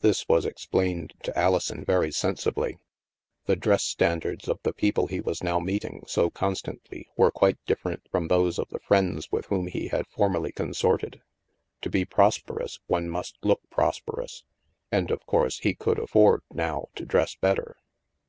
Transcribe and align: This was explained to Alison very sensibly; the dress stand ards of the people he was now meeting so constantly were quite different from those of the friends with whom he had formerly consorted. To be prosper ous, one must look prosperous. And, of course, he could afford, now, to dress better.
This 0.00 0.26
was 0.28 0.44
explained 0.44 1.14
to 1.22 1.38
Alison 1.38 1.84
very 1.84 2.10
sensibly; 2.10 2.80
the 3.46 3.54
dress 3.54 3.84
stand 3.84 4.24
ards 4.26 4.48
of 4.48 4.58
the 4.64 4.72
people 4.72 5.06
he 5.06 5.20
was 5.20 5.40
now 5.40 5.60
meeting 5.60 6.02
so 6.04 6.30
constantly 6.30 7.06
were 7.16 7.30
quite 7.30 7.64
different 7.64 8.02
from 8.10 8.26
those 8.26 8.58
of 8.58 8.68
the 8.70 8.80
friends 8.80 9.30
with 9.30 9.46
whom 9.46 9.68
he 9.68 9.86
had 9.86 10.08
formerly 10.08 10.50
consorted. 10.50 11.20
To 11.82 11.90
be 11.90 12.04
prosper 12.04 12.60
ous, 12.60 12.80
one 12.88 13.08
must 13.08 13.36
look 13.44 13.60
prosperous. 13.70 14.42
And, 14.90 15.12
of 15.12 15.24
course, 15.26 15.60
he 15.60 15.76
could 15.76 16.00
afford, 16.00 16.42
now, 16.52 16.88
to 16.96 17.06
dress 17.06 17.36
better. 17.36 17.76